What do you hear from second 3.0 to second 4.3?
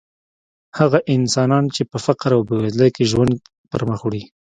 ژوند پرمخ وړي.